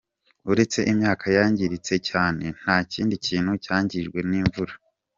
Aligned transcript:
Uretse 0.51 0.79
imyaka 0.91 1.25
yangiritse 1.37 1.95
cyane, 2.09 2.45
nta 2.59 2.75
kindi 2.91 3.15
kintu 3.25 3.51
cyangijwe 3.65 4.19
n’imvura. 4.29 4.73